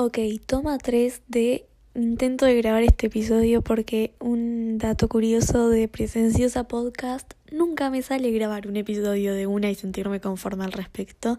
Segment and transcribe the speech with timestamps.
[0.00, 6.68] Ok, toma 3 de intento de grabar este episodio porque un dato curioso de Presenciosa
[6.68, 11.36] Podcast nunca me sale grabar un episodio de una y sentirme conforme al respecto,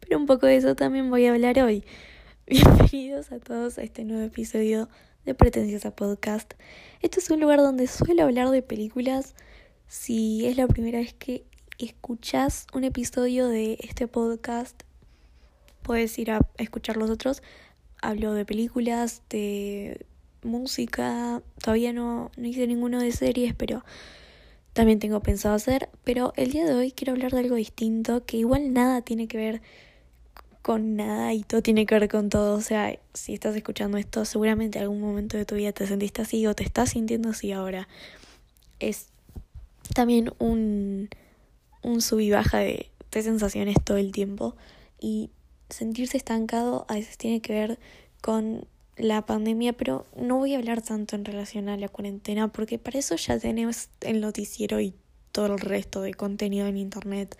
[0.00, 1.84] pero un poco de eso también voy a hablar hoy.
[2.48, 4.88] Bienvenidos a todos a este nuevo episodio
[5.24, 6.54] de Pretenciosa Podcast.
[7.02, 9.36] Este es un lugar donde suelo hablar de películas.
[9.86, 11.44] Si es la primera vez que
[11.78, 14.82] escuchas un episodio de este podcast,
[15.82, 17.40] puedes ir a escuchar los otros
[18.02, 20.06] hablo de películas, de
[20.42, 23.84] música, todavía no, no hice ninguno de series, pero
[24.72, 25.88] también tengo pensado hacer.
[26.04, 29.36] Pero el día de hoy quiero hablar de algo distinto, que igual nada tiene que
[29.36, 29.62] ver
[30.62, 32.56] con nada y todo tiene que ver con todo.
[32.56, 36.22] O sea, si estás escuchando esto, seguramente en algún momento de tu vida te sentiste
[36.22, 37.88] así o te estás sintiendo así ahora.
[38.78, 39.08] Es
[39.94, 41.08] también un,
[41.82, 44.56] un sub y baja de, de sensaciones todo el tiempo.
[45.00, 45.30] Y
[45.70, 47.78] sentirse estancado a veces tiene que ver
[48.20, 52.78] con la pandemia, pero no voy a hablar tanto en relación a la cuarentena porque
[52.78, 54.94] para eso ya tenemos el noticiero y
[55.32, 57.36] todo el resto de contenido en internet.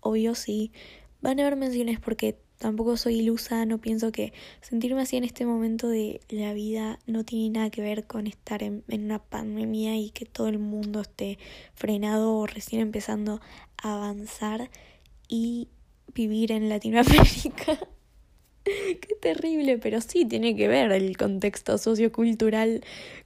[0.00, 0.72] Obvio sí,
[1.20, 5.44] van a haber menciones porque tampoco soy ilusa, no pienso que sentirme así en este
[5.44, 10.10] momento de la vida no tiene nada que ver con estar en, una pandemia y
[10.10, 11.38] que todo el mundo esté
[11.74, 13.40] frenado o recién empezando
[13.82, 14.70] a avanzar
[15.28, 15.68] y
[16.12, 17.78] vivir en Latinoamérica.
[18.64, 22.82] Qué terrible, pero sí tiene que ver el contexto sociocultural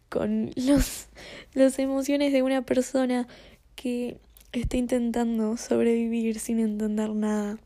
[0.08, 1.06] con los,
[1.54, 3.28] las emociones de una persona
[3.76, 4.18] que
[4.52, 7.58] está intentando sobrevivir sin entender nada.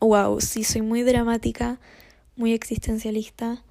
[0.00, 1.78] Wow, sí, soy muy dramática,
[2.36, 3.62] muy existencialista,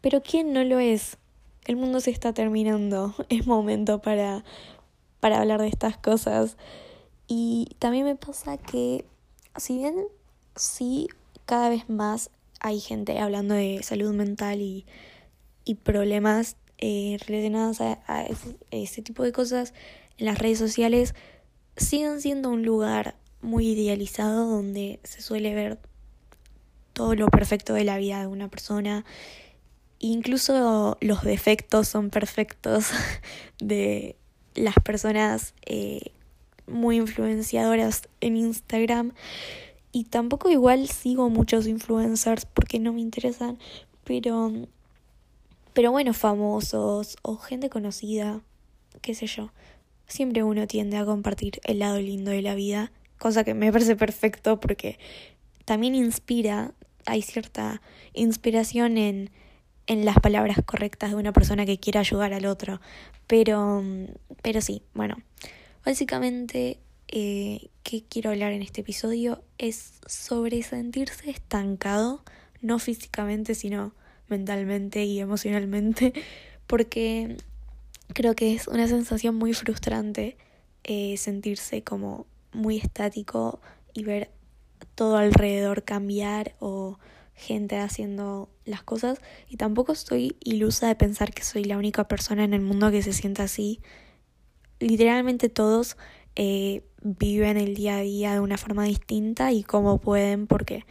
[0.00, 1.16] pero ¿quién no lo es?
[1.64, 4.44] El mundo se está terminando, es momento para,
[5.20, 6.56] para hablar de estas cosas.
[7.26, 9.06] Y también me pasa que
[9.56, 10.06] si bien
[10.56, 11.08] sí
[11.46, 14.86] cada vez más hay gente hablando de salud mental y,
[15.64, 18.26] y problemas eh, relacionados a,
[18.70, 19.72] ese, tipo de cosas
[20.18, 21.14] en las redes sociales,
[21.76, 25.78] siguen siendo un lugar muy idealizado donde se suele ver
[26.92, 29.04] todo lo perfecto de la vida de una persona.
[29.98, 32.90] Incluso los defectos son perfectos
[33.60, 34.16] de
[34.54, 36.12] las personas eh,
[36.66, 39.12] muy influenciadoras en Instagram.
[39.92, 43.58] Y tampoco igual sigo muchos influencers porque no me interesan,
[44.04, 44.52] pero
[45.72, 48.40] pero bueno, famosos o gente conocida,
[49.02, 49.50] qué sé yo.
[50.06, 53.96] Siempre uno tiende a compartir el lado lindo de la vida, cosa que me parece
[53.96, 54.98] perfecto porque
[55.64, 56.72] también inspira,
[57.06, 57.82] hay cierta
[58.12, 59.30] inspiración en
[59.86, 62.80] en las palabras correctas de una persona que quiera ayudar al otro.
[63.26, 63.82] Pero
[64.42, 65.16] pero sí, bueno,
[65.84, 69.42] Básicamente, eh, ¿qué quiero hablar en este episodio?
[69.58, 72.22] Es sobre sentirse estancado,
[72.62, 73.92] no físicamente, sino
[74.28, 76.14] mentalmente y emocionalmente,
[76.66, 77.36] porque
[78.14, 80.38] creo que es una sensación muy frustrante
[80.84, 83.60] eh, sentirse como muy estático
[83.92, 84.30] y ver
[84.94, 86.98] todo alrededor cambiar o
[87.34, 89.18] gente haciendo las cosas
[89.48, 93.02] y tampoco estoy ilusa de pensar que soy la única persona en el mundo que
[93.02, 93.80] se sienta así
[94.84, 95.96] literalmente todos
[96.36, 100.84] eh, viven el día a día de una forma distinta y como pueden porque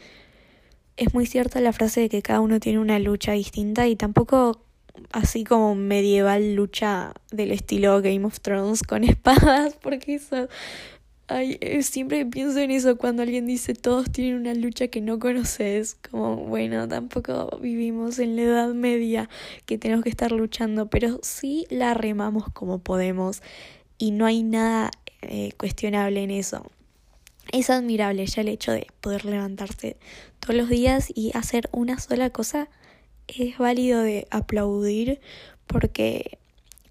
[0.98, 4.62] es muy cierta la frase de que cada uno tiene una lucha distinta y tampoco
[5.12, 10.48] así como medieval lucha del estilo Game of Thrones con espadas porque eso
[11.30, 15.96] eh, siempre pienso en eso cuando alguien dice todos tienen una lucha que no conoces,
[16.12, 19.30] como bueno, tampoco vivimos en la Edad Media
[19.66, 23.42] que tenemos que estar luchando, pero sí la remamos como podemos
[23.98, 26.70] y no hay nada eh, cuestionable en eso.
[27.52, 29.98] Es admirable ya el hecho de poder levantarse
[30.40, 32.70] todos los días y hacer una sola cosa.
[33.28, 35.20] Es válido de aplaudir
[35.68, 36.40] porque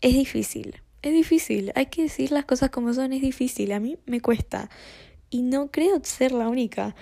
[0.00, 0.80] es difícil.
[1.02, 1.72] Es difícil.
[1.74, 3.12] Hay que decir las cosas como son.
[3.12, 3.72] Es difícil.
[3.72, 4.70] A mí me cuesta.
[5.30, 6.94] Y no creo ser la única.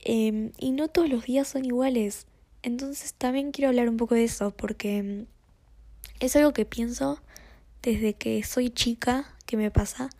[0.00, 2.26] Em, y no todos los días son iguales.
[2.62, 5.26] Entonces también quiero hablar un poco de eso porque em,
[6.20, 7.22] es algo que pienso
[7.82, 10.10] desde que soy chica que me pasa,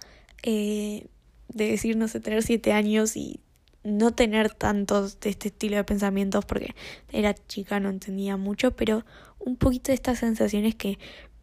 [0.42, 1.06] eh,
[1.48, 3.40] de decir, no sé, tener siete años y
[3.82, 6.74] no tener tantos de este estilo de pensamientos porque
[7.12, 9.04] era chica, no entendía mucho, pero
[9.38, 10.98] un poquito de estas sensaciones que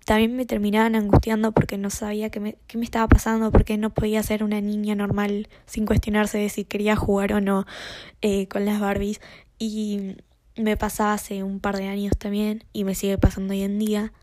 [0.05, 3.93] también me terminaban angustiando porque no sabía qué me, qué me estaba pasando, porque no
[3.93, 7.65] podía ser una niña normal sin cuestionarse de si quería jugar o no
[8.21, 9.19] eh, con las Barbies.
[9.59, 10.15] Y
[10.55, 14.13] me pasaba hace un par de años también y me sigue pasando hoy en día.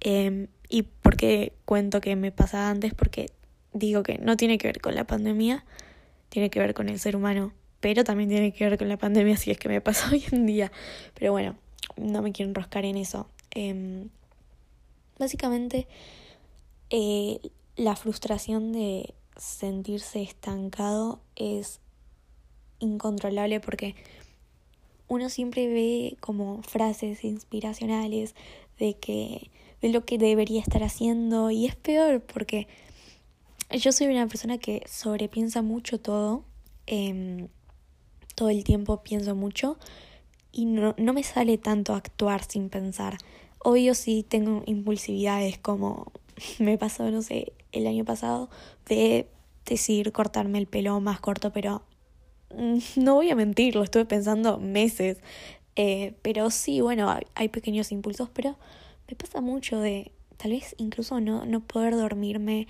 [0.00, 2.94] Eh, ¿Y por qué cuento que me pasaba antes?
[2.94, 3.26] Porque
[3.74, 5.66] digo que no tiene que ver con la pandemia,
[6.30, 9.36] tiene que ver con el ser humano, pero también tiene que ver con la pandemia
[9.36, 10.72] si es que me pasa hoy en día.
[11.12, 11.56] Pero bueno,
[11.98, 13.28] no me quiero enroscar en eso.
[13.50, 14.08] Em,
[15.18, 15.86] básicamente,
[16.88, 17.38] eh,
[17.76, 21.80] la frustración de sentirse estancado es
[22.78, 23.94] incontrolable porque
[25.06, 28.34] uno siempre ve como frases inspiracionales
[28.78, 29.50] de que
[29.82, 32.68] de lo que debería estar haciendo y es peor porque
[33.70, 36.44] yo soy una persona que sobrepiensa mucho todo,
[36.86, 37.48] eh,
[38.34, 39.78] todo el tiempo pienso mucho
[40.52, 43.18] y no, no me sale tanto actuar sin pensar.
[43.58, 46.12] Obvio sí tengo impulsividades como
[46.58, 48.48] me pasó, no sé, el año pasado
[48.88, 49.28] de
[49.66, 51.82] decir cortarme el pelo más corto, pero
[52.96, 55.18] no voy a mentir, lo estuve pensando meses.
[55.74, 58.56] Eh, pero sí, bueno, hay, pequeños impulsos, pero
[59.08, 62.66] me pasa mucho de tal vez incluso no, no poder dormirme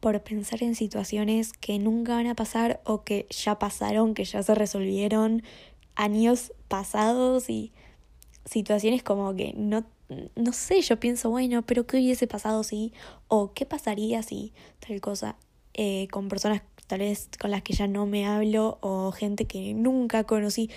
[0.00, 4.42] por pensar en situaciones que nunca van a pasar o que ya pasaron, que ya
[4.42, 5.42] se resolvieron
[5.94, 7.72] años pasados y
[8.46, 9.84] situaciones como que no,
[10.34, 12.92] no sé, yo pienso, bueno, pero ¿qué hubiese pasado si?
[13.28, 15.36] o qué pasaría si tal cosa
[15.74, 19.74] eh, con personas tal vez con las que ya no me hablo o gente que
[19.74, 20.70] nunca conocí.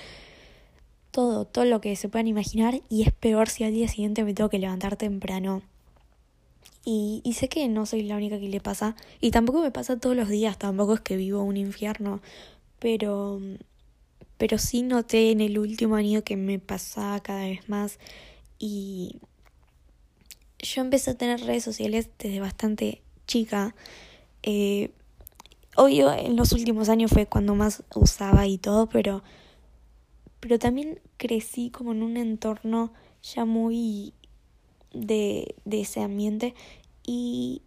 [1.13, 4.33] Todo, todo lo que se puedan imaginar y es peor si al día siguiente me
[4.33, 5.61] tengo que levantar temprano.
[6.83, 9.97] Y, y sé que no soy la única que le pasa y tampoco me pasa
[9.97, 12.21] todos los días, tampoco es que vivo un infierno,
[12.79, 13.39] pero
[14.37, 17.97] pero sí noté en el último año que me pasaba cada vez más
[18.59, 19.21] y
[20.63, 23.75] yo empecé a tener redes sociales desde bastante chica.
[24.41, 24.91] Eh,
[25.75, 29.23] obvio, en los últimos años fue cuando más usaba y todo, pero,
[30.43, 32.91] pero también crecí como en un entorno
[33.21, 34.13] ya muy
[34.91, 36.53] de, de ese ambiente
[37.07, 37.61] y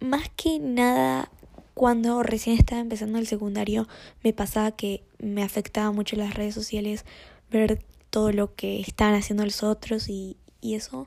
[0.00, 1.30] más que nada
[1.74, 3.86] cuando recién estaba empezando el secundario
[4.24, 7.04] me pasaba que me afectaba mucho las redes sociales
[7.48, 11.06] ver todo lo que estaban haciendo los otros y, y eso.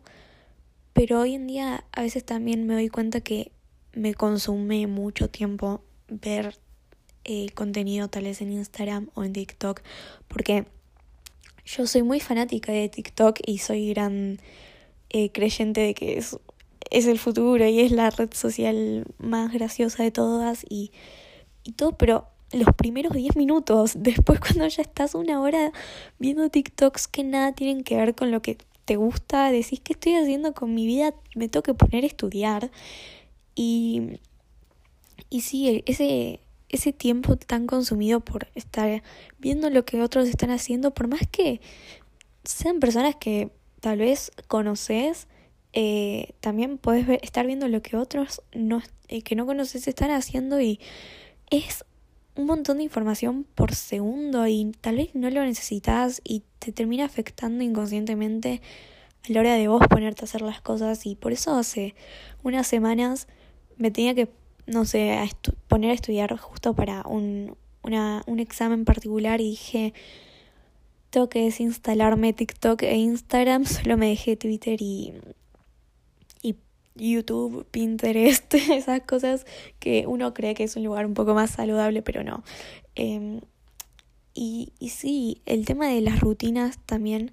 [0.94, 3.52] Pero hoy en día a veces también me doy cuenta que
[3.92, 6.56] me consume mucho tiempo ver
[7.26, 9.82] eh, contenido tal vez en Instagram o en TikTok
[10.28, 10.66] porque
[11.66, 14.40] yo soy muy fanática de TikTok y soy gran
[15.10, 16.38] eh, creyente de que es,
[16.92, 20.92] es el futuro y es la red social más graciosa de todas y,
[21.64, 25.72] y todo, pero los primeros 10 minutos, después cuando ya estás una hora
[26.20, 30.14] viendo TikToks que nada tienen que ver con lo que te gusta, decís qué estoy
[30.14, 32.72] haciendo con mi vida, me tengo que poner a estudiar
[33.56, 34.20] y,
[35.32, 36.40] y sí, ese,
[36.76, 39.04] ese tiempo tan consumido por estar
[39.40, 41.62] viendo lo que otros están haciendo, por más que
[42.44, 45.28] sean personas que tal vez conoces,
[45.74, 50.62] eh, también puedes estar viendo lo que otros no, eh, que no conoces están haciendo
[50.62, 50.80] y
[51.52, 51.84] es
[52.36, 57.06] un montón de información por segundo y tal vez no lo necesitas y te termina
[57.06, 58.62] afectando inconscientemente
[59.28, 61.96] a la hora de vos ponerte a hacer las cosas y por eso hace
[62.44, 63.28] unas semanas
[63.78, 64.30] me tenía que,
[64.68, 65.28] no sé, a
[65.68, 69.94] poner a estudiar justo para un, una, un examen particular y dije,
[71.10, 75.14] tengo que desinstalarme TikTok e Instagram, solo me dejé Twitter y,
[76.42, 76.56] y
[76.96, 79.46] YouTube, Pinterest, esas cosas
[79.80, 82.44] que uno cree que es un lugar un poco más saludable, pero no.
[82.96, 83.40] Eh,
[84.34, 87.32] y, y sí, el tema de las rutinas también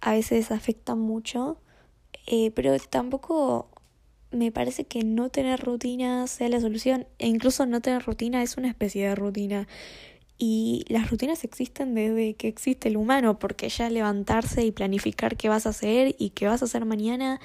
[0.00, 1.58] a veces afecta mucho,
[2.26, 3.68] eh, pero tampoco
[4.30, 8.56] me parece que no tener rutina sea la solución e incluso no tener rutina es
[8.56, 9.68] una especie de rutina.
[10.40, 15.48] Y las rutinas existen desde que existe el humano porque ya levantarse y planificar qué
[15.48, 17.40] vas a hacer y qué vas a hacer mañana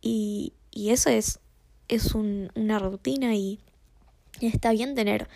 [0.00, 1.40] y, y eso es,
[1.88, 3.58] es un, una rutina y,
[4.40, 5.28] está bien tener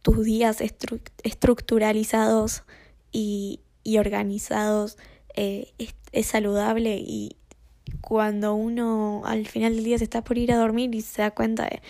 [0.00, 0.62] tus días
[1.22, 2.62] estructuralizados
[3.12, 4.96] y, y organizados
[5.34, 7.36] eh, es, es saludable y,
[8.02, 11.30] cuando uno al final del día se está por ir a dormir y se da
[11.30, 11.80] cuenta de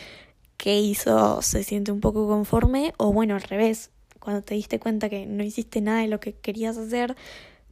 [0.56, 3.90] qué hizo, se siente un poco conforme, o bueno, al revés,
[4.20, 7.16] cuando te diste cuenta que no hiciste nada de lo que querías hacer,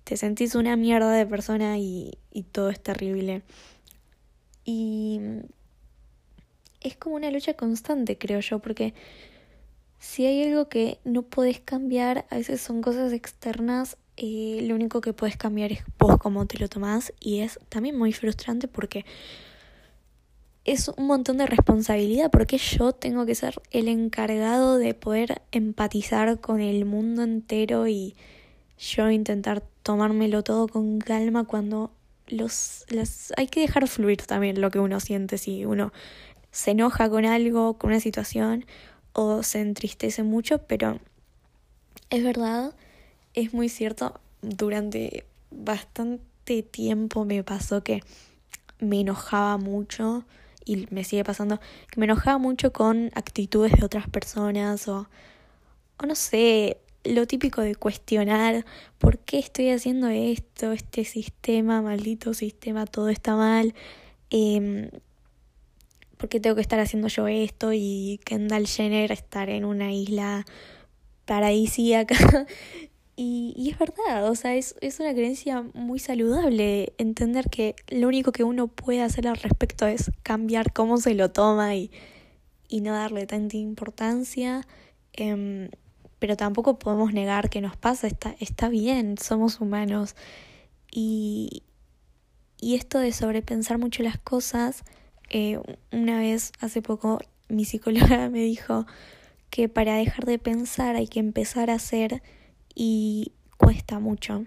[0.02, 3.42] te sentís una mierda de persona y, y todo es terrible.
[4.64, 5.20] Y
[6.80, 8.94] es como una lucha constante, creo yo, porque
[10.00, 15.00] si hay algo que no puedes cambiar, a veces son cosas externas eh, lo único
[15.00, 19.06] que puedes cambiar es vos cómo te lo tomás y es también muy frustrante porque
[20.66, 26.38] es un montón de responsabilidad porque yo tengo que ser el encargado de poder empatizar
[26.38, 28.14] con el mundo entero y
[28.76, 31.90] yo intentar tomármelo todo con calma cuando
[32.28, 35.94] los, los hay que dejar fluir también lo que uno siente si uno
[36.50, 38.66] se enoja con algo, con una situación
[39.14, 41.00] o se entristece mucho, pero
[42.10, 42.74] es verdad
[43.34, 48.02] es muy cierto, durante bastante tiempo me pasó que
[48.78, 50.24] me enojaba mucho
[50.64, 51.60] y me sigue pasando
[51.90, 55.08] que me enojaba mucho con actitudes de otras personas o,
[55.98, 58.64] o no sé, lo típico de cuestionar
[58.98, 63.74] por qué estoy haciendo esto, este sistema, maldito sistema, todo está mal,
[64.30, 64.90] eh,
[66.16, 70.44] por qué tengo que estar haciendo yo esto y Kendall Jenner estar en una isla
[71.24, 72.14] paradisíaca.
[73.22, 78.08] y, y es verdad, o sea, es, es una creencia muy saludable entender que lo
[78.08, 81.90] único que uno puede hacer al respecto es cambiar cómo se lo toma y,
[82.66, 84.66] y no darle tanta importancia.
[85.12, 85.68] Eh,
[86.18, 90.16] pero tampoco podemos negar que nos pasa, está, está bien, somos humanos.
[90.90, 91.62] Y,
[92.58, 94.82] y esto de sobrepensar mucho las cosas,
[95.28, 95.60] eh,
[95.92, 97.18] una vez hace poco
[97.50, 98.86] mi psicóloga me dijo
[99.50, 102.22] que para dejar de pensar hay que empezar a hacer
[102.82, 104.46] y cuesta mucho.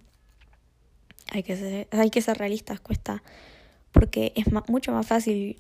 [1.30, 3.22] Hay que ser, hay que ser realistas, cuesta.
[3.92, 5.58] Porque es mucho más fácil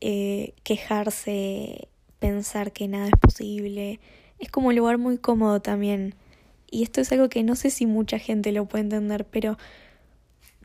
[0.00, 1.88] eh, quejarse,
[2.20, 3.98] pensar que nada es posible,
[4.38, 6.14] es como un lugar muy cómodo también.
[6.70, 9.58] Y esto es algo que no sé si mucha gente lo puede entender, pero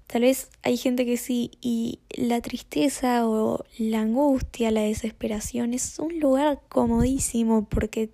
[0.06, 1.50] tal vez hay gente que sí.
[1.62, 8.12] Y la tristeza o la angustia, la desesperación es un lugar comodísimo porque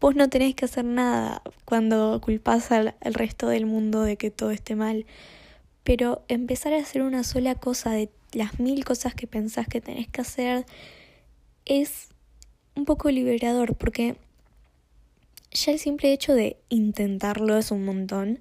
[0.00, 4.50] vos no tenés que hacer nada cuando culpás al, resto del mundo de que todo
[4.50, 5.06] esté mal.
[5.84, 10.08] Pero empezar a hacer una sola cosa de las mil cosas que pensás que tenés
[10.08, 10.66] que hacer
[11.64, 12.08] es
[12.74, 14.16] un poco liberador porque
[15.50, 18.40] ya el simple hecho de intentarlo es un montón.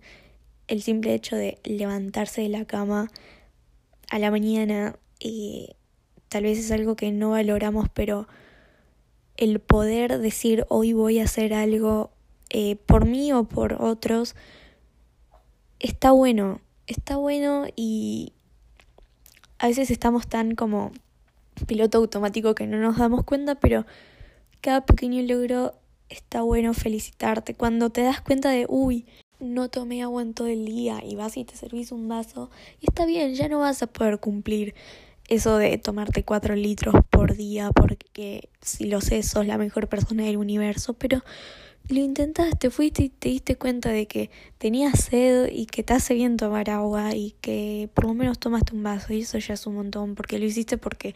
[0.67, 3.09] El simple hecho de levantarse de la cama
[4.09, 5.75] a la mañana y
[6.27, 8.27] tal vez es algo que no valoramos, pero
[9.37, 12.11] el poder decir hoy voy a hacer algo
[12.49, 14.35] eh, por mí o por otros
[15.79, 18.33] está bueno, está bueno y
[19.59, 20.91] a veces estamos tan como
[21.65, 23.85] piloto automático que no nos damos cuenta, pero
[24.61, 25.73] cada pequeño logro
[26.09, 27.55] está bueno felicitarte.
[27.55, 29.05] Cuando te das cuenta de, uy,
[29.39, 32.87] no tomé agua en todo el día y vas y te servís un vaso, y
[32.87, 34.75] está bien, ya no vas a poder cumplir
[35.27, 40.23] eso de tomarte cuatro litros por día porque si lo sé sos la mejor persona
[40.23, 41.23] del universo, pero
[41.89, 46.13] lo intentaste, fuiste y te diste cuenta de que tenías sed y que te hace
[46.13, 49.65] bien tomar agua y que por lo menos tomaste un vaso y eso ya es
[49.67, 51.15] un montón porque lo hiciste porque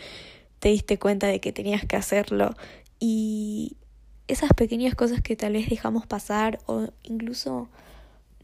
[0.60, 2.56] te diste cuenta de que tenías que hacerlo.
[3.00, 3.76] Y
[4.28, 7.68] esas pequeñas cosas que tal vez dejamos pasar o incluso,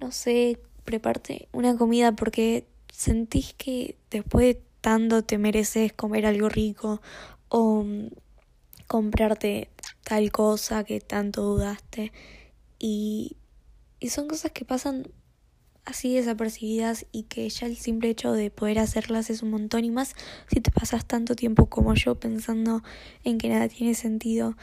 [0.01, 6.49] no sé, preparte una comida porque sentís que después de tanto te mereces comer algo
[6.49, 7.01] rico
[7.49, 8.09] o mm,
[8.87, 9.69] comprarte
[10.03, 12.11] tal cosa que tanto dudaste.
[12.79, 13.37] Y,
[13.99, 15.07] y son cosas que pasan
[15.85, 19.91] así desapercibidas y que ya el simple hecho de poder hacerlas es un montón y
[19.91, 20.15] más
[20.47, 22.83] si te pasas tanto tiempo como yo pensando
[23.23, 24.57] en que nada tiene sentido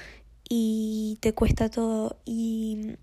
[0.48, 2.18] y te cuesta todo.
[2.24, 2.96] Y,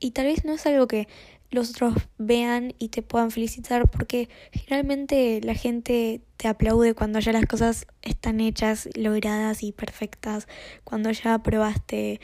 [0.00, 1.08] y tal vez no es algo que
[1.50, 7.32] los otros vean y te puedan felicitar porque generalmente la gente te aplaude cuando ya
[7.32, 10.46] las cosas están hechas, logradas y perfectas,
[10.84, 12.20] cuando ya aprobaste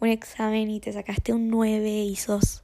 [0.00, 2.62] un examen y te sacaste un 9 y sos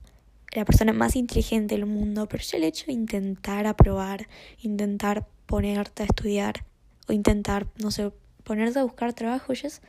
[0.53, 4.29] la persona más inteligente del mundo, pero ya el hecho de intentar aprobar,
[4.63, 6.65] intentar ponerte a estudiar
[7.09, 8.13] o intentar, no sé,
[8.45, 9.83] ponerte a buscar trabajo ya es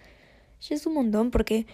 [0.61, 1.67] ya es un montón porque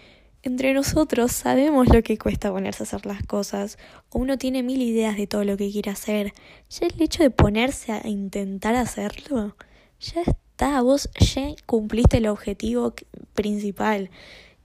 [0.43, 3.77] entre nosotros sabemos lo que cuesta ponerse a hacer las cosas,
[4.11, 6.33] uno tiene mil ideas de todo lo que quiere hacer.
[6.69, 9.55] Ya el hecho de ponerse a intentar hacerlo,
[9.99, 12.93] ya está, vos ya cumpliste el objetivo
[13.33, 14.09] principal.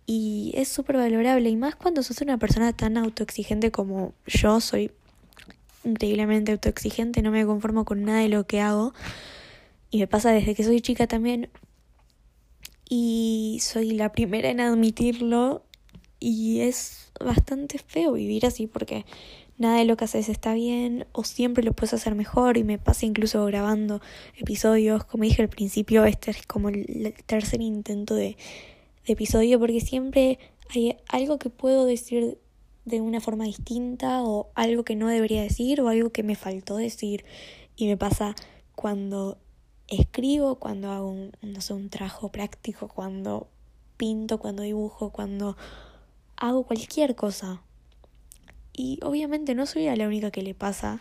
[0.07, 4.93] Y es súper valorable, y más cuando sos una persona tan autoexigente como yo soy
[5.85, 8.95] increíblemente autoexigente, no me conformo con nada de lo que hago.
[9.91, 11.49] Y me pasa desde que soy chica también,
[12.89, 15.65] y soy la primera en admitirlo
[16.21, 19.05] y es bastante feo vivir así porque
[19.59, 22.79] nada de lo que haces está bien o siempre lo puedes hacer mejor y me
[22.79, 24.01] pasa incluso grabando
[24.37, 28.37] episodios, como dije al principio, este es como el tercer intento de,
[29.07, 30.39] de episodio porque siempre
[30.75, 32.39] hay algo que puedo decir
[32.85, 36.77] de una forma distinta o algo que no debería decir o algo que me faltó
[36.77, 37.25] decir.
[37.77, 38.35] Y me pasa
[38.75, 39.39] cuando
[39.89, 43.49] escribo, cuando hago un, no sé, un trabajo práctico, cuando
[43.97, 45.57] pinto, cuando dibujo, cuando
[46.37, 47.63] hago cualquier cosa.
[48.73, 51.01] Y obviamente no soy la única que le pasa.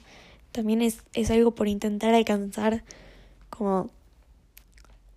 [0.51, 2.84] También es, es algo por intentar alcanzar
[3.50, 3.89] como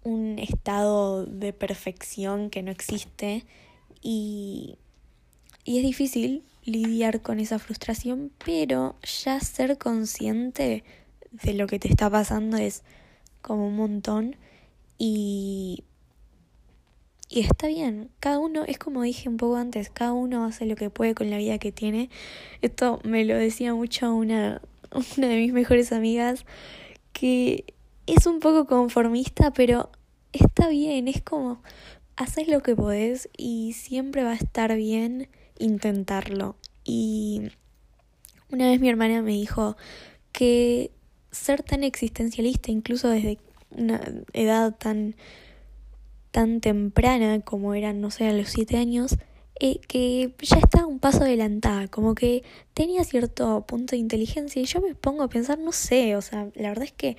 [0.03, 3.45] un estado de perfección que no existe.
[4.03, 4.77] Y,
[5.65, 10.85] y es difícil lidiar con esa frustración, pero ya ser consciente
[11.31, 12.83] de lo que te está pasando es
[13.43, 14.37] como un montón
[14.99, 15.85] y
[17.31, 20.77] y está bien, cada uno, es como dije un poco antes, cada uno hace lo
[20.77, 22.09] que puede con la vida que tiene.
[22.63, 24.63] Esto me lo decía mucho una,
[25.19, 26.47] una de mis mejores amigas,
[27.13, 27.75] que
[28.07, 29.91] es un poco conformista, pero
[30.33, 31.63] está bien, es como,
[32.17, 35.29] haces lo que podés y siempre va a estar bien
[35.59, 36.57] intentarlo.
[36.83, 37.51] Y
[38.51, 39.77] una vez mi hermana me dijo
[40.33, 40.93] que
[41.31, 43.39] ser tan existencialista, incluso desde
[43.71, 44.01] una
[44.33, 45.15] edad tan
[46.31, 49.17] tan temprana como eran, no sé, a los siete años,
[49.61, 52.45] eh, que ya estaba un paso adelantada, como que
[52.75, 56.49] tenía cierto punto de inteligencia y yo me pongo a pensar, no sé, o sea,
[56.55, 57.17] la verdad es que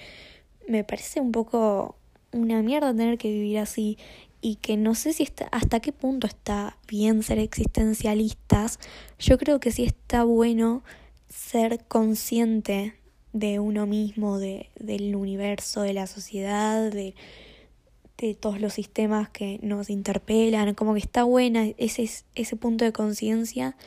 [0.68, 1.96] me parece un poco
[2.32, 3.98] una mierda tener que vivir así
[4.42, 8.80] y que no sé si está, hasta qué punto está bien ser existencialistas.
[9.18, 10.84] Yo creo que sí está bueno
[11.28, 12.94] ser consciente
[13.34, 17.16] de uno mismo, de, del universo, de la sociedad, de
[18.20, 22.92] de todos los sistemas que nos interpelan, como que está buena ese, ese punto de
[22.92, 23.78] conciencia,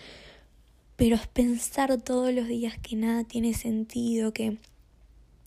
[0.97, 4.57] pero es pensar todos los días que nada tiene sentido, que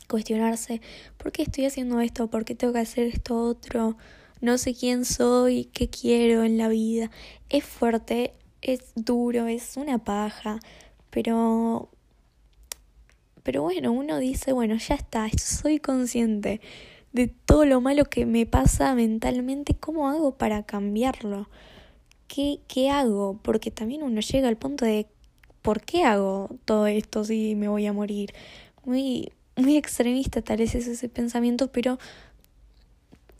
[0.07, 0.81] cuestionarse,
[1.17, 2.29] ¿por qué estoy haciendo esto?
[2.29, 3.97] ¿Por qué tengo que hacer esto otro?
[4.39, 7.09] No sé quién soy, qué quiero en la vida.
[7.49, 10.59] Es fuerte, es duro, es una paja,
[11.09, 11.89] pero...
[13.45, 16.61] Pero bueno, uno dice, bueno, ya está, soy consciente
[17.13, 21.47] de todo lo malo que me pasa mentalmente, ¿cómo hago para cambiarlo?
[22.27, 23.39] ¿Qué, qué hago?
[23.43, 25.05] Porque también uno llega al punto de
[25.61, 28.33] ¿por qué hago todo esto si me voy a morir?
[28.83, 31.99] Muy, muy extremista tal vez es ese pensamiento, pero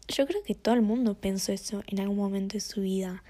[0.07, 3.23] yo creo que todo el mundo pensó eso en algún momento de su vida.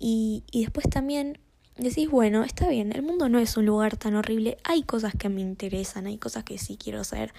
[0.00, 1.38] Y, y después también
[1.76, 5.28] decís, bueno, está bien, el mundo no es un lugar tan horrible, hay cosas que
[5.28, 7.32] me interesan, hay cosas que sí quiero hacer.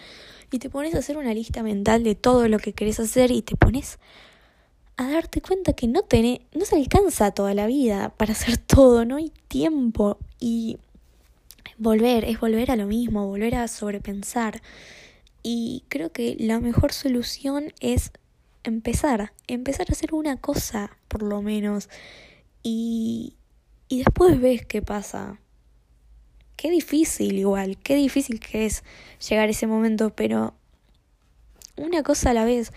[0.52, 3.42] Y te pones a hacer una lista mental de todo lo que querés hacer y
[3.42, 4.00] te pones
[4.96, 9.06] a darte cuenta que no, tenés, no se alcanza toda la vida para hacer todo,
[9.06, 10.18] no hay tiempo.
[10.40, 10.78] Y
[11.78, 14.62] volver, es volver a lo mismo, volver a sobrepensar.
[15.44, 18.12] Y creo que la mejor solución es
[18.64, 21.90] empezar, empezar a hacer una cosa, por lo menos.
[22.64, 23.37] Y,
[23.88, 25.40] y después ves qué pasa.
[26.56, 28.84] Qué difícil igual, qué difícil que es
[29.28, 30.56] llegar a ese momento, pero
[31.78, 32.72] una cosa a la vez.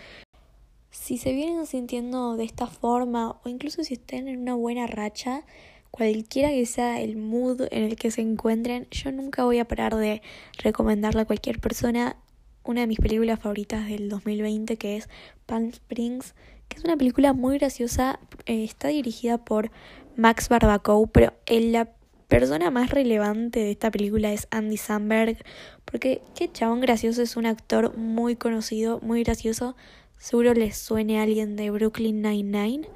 [0.91, 5.43] Si se vienen sintiendo de esta forma o incluso si estén en una buena racha,
[5.89, 9.95] cualquiera que sea el mood en el que se encuentren, yo nunca voy a parar
[9.95, 10.21] de
[10.57, 12.17] recomendarle a cualquier persona
[12.63, 15.09] una de mis películas favoritas del 2020 que es
[15.47, 16.35] Palm Springs,
[16.69, 19.71] que es una película muy graciosa, eh, está dirigida por
[20.15, 21.89] Max Barbacow, pero la
[22.27, 25.37] persona más relevante de esta película es Andy Samberg,
[25.85, 29.75] porque qué chabón gracioso, es un actor muy conocido, muy gracioso,
[30.17, 32.87] seguro les suene alguien de Brooklyn Nine-Nine.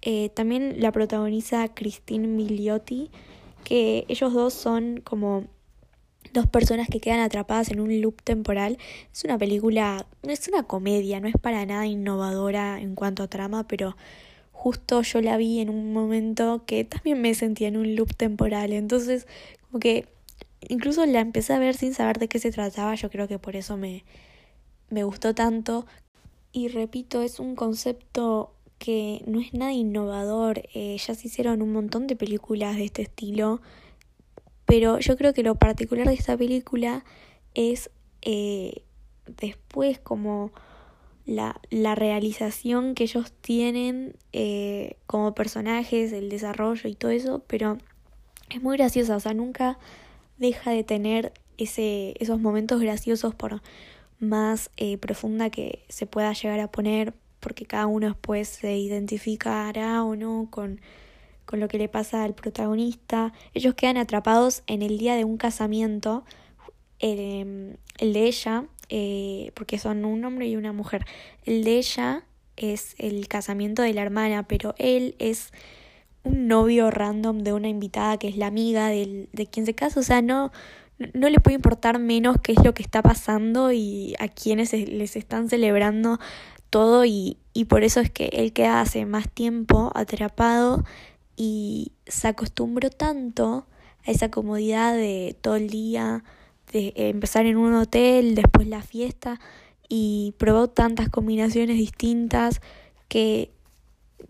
[0.00, 3.10] Eh, también la protagoniza Christine Milioti,
[3.62, 5.44] que ellos dos son como
[6.32, 8.78] dos personas que quedan atrapadas en un loop temporal.
[9.12, 13.66] Es una película, es una comedia, no es para nada innovadora en cuanto a trama,
[13.68, 13.96] pero
[14.62, 18.72] justo yo la vi en un momento que también me sentía en un loop temporal.
[18.72, 19.26] Entonces,
[19.62, 20.06] como que
[20.68, 22.94] incluso la empecé a ver sin saber de qué se trataba.
[22.94, 24.04] Yo creo que por eso me,
[24.88, 25.84] me gustó tanto.
[26.52, 30.62] Y repito, es un concepto que no es nada innovador.
[30.74, 33.60] Eh, ya se hicieron un montón de películas de este estilo.
[34.64, 37.04] Pero yo creo que lo particular de esta película
[37.54, 38.84] es eh,
[39.26, 40.52] después como
[41.24, 47.78] la, la realización que ellos tienen eh, como personajes, el desarrollo y todo eso, pero
[48.50, 49.78] es muy graciosa, o sea, nunca
[50.38, 53.62] deja de tener ese, esos momentos graciosos por
[54.18, 60.04] más eh, profunda que se pueda llegar a poner, porque cada uno después se identificará
[60.04, 60.80] o no con,
[61.44, 63.32] con lo que le pasa al protagonista.
[63.52, 66.24] Ellos quedan atrapados en el día de un casamiento,
[67.00, 71.06] el de ella, eh, porque son un hombre y una mujer.
[71.46, 72.24] El de ella
[72.58, 75.50] es el casamiento de la hermana, pero él es
[76.24, 80.02] un novio random de una invitada que es la amiga de quien se casa, o
[80.02, 80.52] sea, no,
[81.14, 85.16] no le puede importar menos qué es lo que está pasando y a quienes les
[85.16, 86.20] están celebrando
[86.68, 90.84] todo y, y por eso es que él queda hace más tiempo atrapado
[91.34, 93.64] y se acostumbró tanto
[94.06, 96.24] a esa comodidad de todo el día
[96.72, 99.40] de empezar en un hotel, después la fiesta
[99.88, 102.60] y probó tantas combinaciones distintas
[103.08, 103.50] que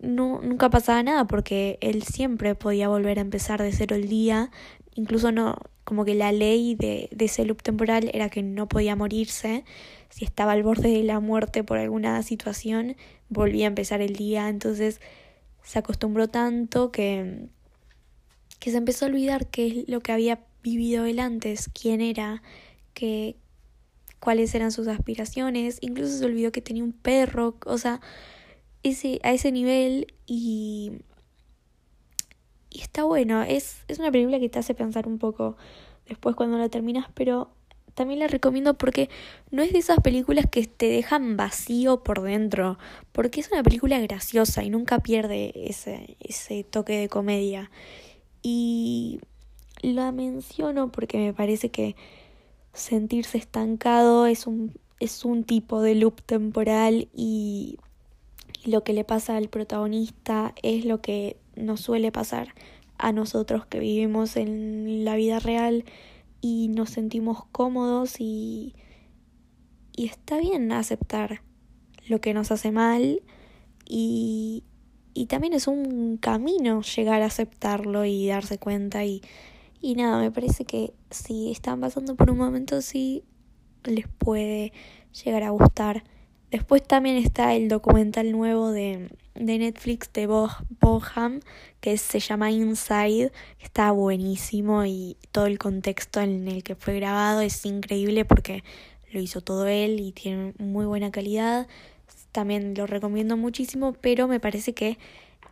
[0.01, 4.51] no, nunca pasaba nada porque él siempre podía volver a empezar de cero el día.
[4.95, 8.95] Incluso no, como que la ley de, de ese loop temporal era que no podía
[8.95, 9.63] morirse,
[10.09, 12.95] si estaba al borde de la muerte por alguna situación,
[13.29, 15.01] volvía a empezar el día, entonces
[15.63, 17.47] se acostumbró tanto que,
[18.59, 22.41] que se empezó a olvidar qué es lo que había vivido él antes, quién era,
[22.93, 23.35] que,
[24.19, 27.99] cuáles eran sus aspiraciones, incluso se olvidó que tenía un perro, o sea,
[28.81, 30.93] ese, a ese nivel y,
[32.69, 35.57] y está bueno, es, es una película que te hace pensar un poco
[36.07, 37.51] después cuando la terminas, pero
[37.93, 39.09] también la recomiendo porque
[39.51, 42.77] no es de esas películas que te dejan vacío por dentro,
[43.11, 47.69] porque es una película graciosa y nunca pierde ese, ese toque de comedia.
[48.41, 49.19] Y
[49.83, 51.95] la menciono porque me parece que
[52.73, 57.77] sentirse estancado es un, es un tipo de loop temporal y
[58.65, 62.55] lo que le pasa al protagonista es lo que nos suele pasar
[62.97, 65.83] a nosotros que vivimos en la vida real
[66.39, 68.75] y nos sentimos cómodos y,
[69.95, 71.41] y está bien aceptar
[72.07, 73.21] lo que nos hace mal
[73.85, 74.63] y,
[75.13, 79.21] y también es un camino llegar a aceptarlo y darse cuenta y,
[79.83, 83.25] y nada, me parece que si están pasando por un momento así,
[83.83, 84.71] les puede
[85.25, 86.05] llegar a gustar.
[86.51, 91.41] Después también está el documental nuevo de, de Netflix de Boham,
[91.81, 97.41] que se llama Inside, está buenísimo y todo el contexto en el que fue grabado
[97.41, 98.63] es increíble porque
[99.11, 101.67] lo hizo todo él y tiene muy buena calidad.
[102.31, 104.97] También lo recomiendo muchísimo, pero me parece que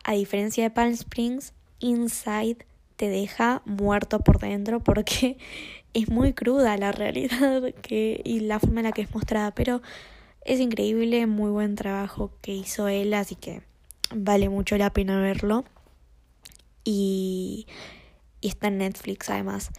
[0.04, 2.64] a diferencia de Palm Springs, Inside
[2.96, 5.38] te deja muerto por dentro porque
[5.94, 9.82] es muy cruda la realidad que, y la forma en la que es mostrada, pero
[10.44, 13.62] es increíble, muy buen trabajo que hizo él, así que
[14.14, 15.64] vale mucho la pena verlo.
[16.84, 17.66] Y,
[18.40, 19.70] y está en Netflix además.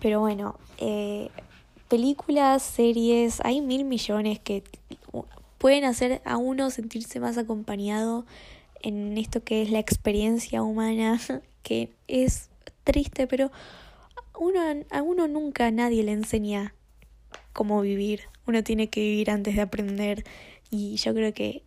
[0.00, 1.30] Pero bueno, eh,
[1.88, 4.62] películas, series, hay mil millones que
[5.58, 8.26] pueden hacer a uno sentirse más acompañado
[8.82, 11.18] en esto que es la experiencia humana,
[11.64, 12.50] que es
[12.84, 13.50] triste, pero
[14.38, 16.74] uno, a uno nunca nadie le enseña
[17.52, 18.22] cómo vivir.
[18.46, 20.24] Uno tiene que vivir antes de aprender
[20.70, 21.62] y yo creo que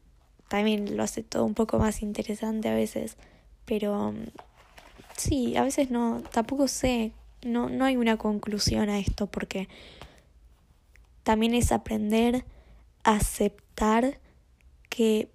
[0.48, 3.18] también lo hace todo un poco más interesante a veces,
[3.66, 4.28] pero mm,
[5.18, 7.12] sí, a veces no, tampoco sé,
[7.44, 9.68] no, no hay una conclusión a esto porque
[11.24, 12.46] también es aprender
[13.04, 14.20] a aceptar
[14.90, 15.30] que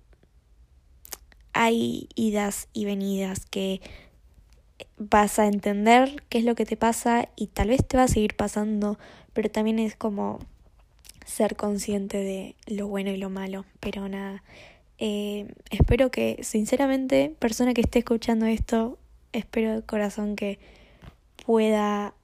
[1.53, 3.81] hay idas y venidas, que
[4.99, 8.09] vas a entender qué es lo que te pasa y tal vez te va a
[8.09, 8.99] seguir pasando,
[9.33, 10.39] pero también es como
[11.27, 13.65] ser consciente de lo bueno y lo malo.
[13.81, 14.43] Pero nada,
[14.99, 18.99] eh, espero que, sinceramente, persona que esté escuchando esto,
[19.33, 20.59] espero de corazón que
[21.45, 22.15] pueda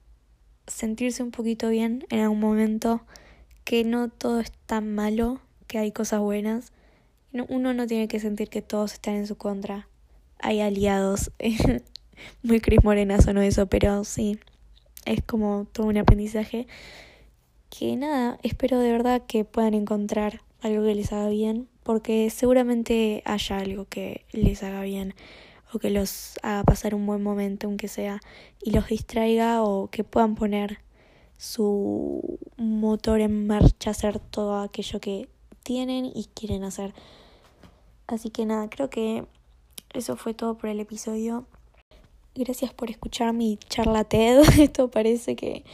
[0.66, 3.02] sentirse un poquito bien en algún momento,
[3.64, 6.72] que no todo es tan malo, que hay cosas buenas.
[7.48, 9.88] Uno no tiene que sentir que todos están en su contra.
[10.40, 11.30] Hay aliados.
[12.42, 14.38] Muy Cris Morena sonó eso, pero sí,
[15.04, 16.66] es como todo un aprendizaje
[17.70, 23.22] que nada, espero de verdad que puedan encontrar algo que les haga bien, porque seguramente
[23.24, 25.14] haya algo que les haga bien
[25.72, 28.20] o que los haga pasar un buen momento, aunque sea,
[28.62, 30.78] y los distraiga o que puedan poner
[31.37, 35.28] su motor en marcha, hacer todo aquello que
[35.62, 36.94] tienen y quieren hacer.
[38.07, 39.26] Así que nada, creo que
[39.92, 41.46] eso fue todo por el episodio.
[42.38, 44.42] Gracias por escuchar mi charla TED.
[44.61, 45.64] Esto parece que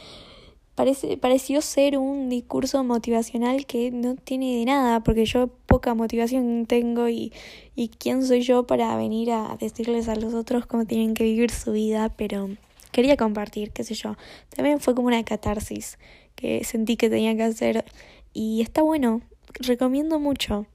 [0.73, 6.65] parece, pareció ser un discurso motivacional que no tiene de nada, porque yo poca motivación
[6.65, 7.31] tengo y,
[7.75, 11.51] y quién soy yo para venir a decirles a los otros cómo tienen que vivir
[11.51, 12.49] su vida, pero
[12.91, 14.17] quería compartir, qué sé yo.
[14.49, 15.99] También fue como una catarsis
[16.33, 17.85] que sentí que tenía que hacer
[18.33, 19.21] y está bueno,
[19.59, 20.65] recomiendo mucho.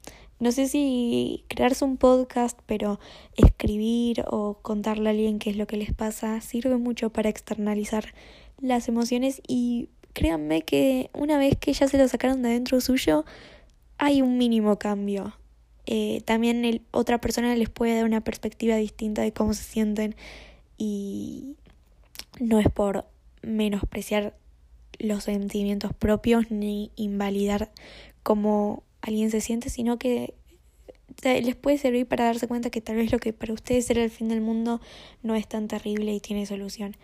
[0.40, 2.98] No sé si crearse un podcast, pero
[3.36, 8.14] escribir o contarle a alguien qué es lo que les pasa sirve mucho para externalizar
[8.58, 13.26] las emociones y créanme que una vez que ya se lo sacaron de adentro suyo,
[13.98, 15.36] hay un mínimo cambio.
[15.84, 20.14] Eh, también otra persona les puede dar una perspectiva distinta de cómo se sienten
[20.78, 21.56] y
[22.38, 23.06] no es por
[23.42, 24.34] menospreciar
[24.98, 27.70] los sentimientos propios ni invalidar
[28.22, 30.34] cómo alguien se siente, sino que
[31.22, 34.10] les puede servir para darse cuenta que tal vez lo que para ustedes era el
[34.10, 34.80] fin del mundo
[35.22, 36.96] no es tan terrible y tiene solución.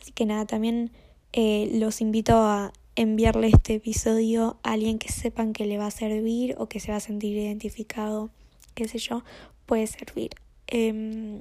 [0.00, 0.90] Así que nada, también
[1.32, 5.90] eh, los invito a enviarle este episodio a alguien que sepan que le va a
[5.90, 8.30] servir o que se va a sentir identificado,
[8.74, 9.24] qué sé yo,
[9.66, 10.30] puede servir.
[10.66, 11.40] Em,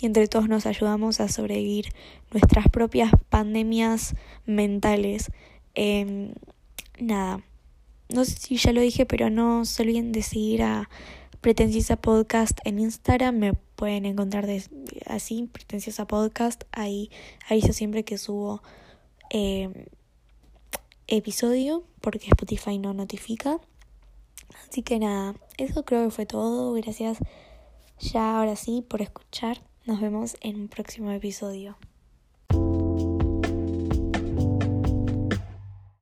[0.00, 1.86] y entre todos nos ayudamos a sobrevivir
[2.32, 4.14] nuestras propias pandemias
[4.46, 5.30] mentales.
[5.74, 6.32] Em,
[7.00, 7.42] nada,
[8.08, 10.88] no sé si ya lo dije, pero no se olviden de seguir a
[11.40, 13.36] Pretenciosa Podcast en Instagram.
[13.36, 14.46] Me pueden encontrar
[15.06, 16.64] así, Pretenciosa Podcast.
[16.72, 17.10] Ahí
[17.48, 18.62] aviso siempre que subo
[19.30, 19.72] em,
[21.06, 23.60] episodio porque Spotify no notifica.
[24.68, 26.72] Así que nada, eso creo que fue todo.
[26.72, 27.18] Gracias
[28.00, 29.60] ya ahora sí por escuchar.
[29.84, 31.76] Nos vemos en un próximo episodio.